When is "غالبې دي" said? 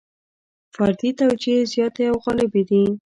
2.23-2.83